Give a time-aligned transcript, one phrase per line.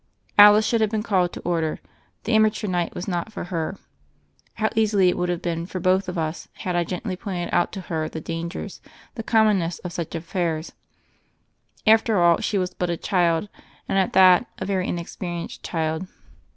[0.35, 1.79] Alice should have been called to order.
[2.23, 3.77] The "Amateur Night" was not for her.
[4.55, 7.71] How easily would it have been for both of us had I gently pointed out
[7.73, 8.81] to her the dangers,
[9.13, 10.73] the commonness of such affairs.
[11.85, 13.47] After all, she was but a child
[13.87, 16.07] and, at that, a very inexperienced child.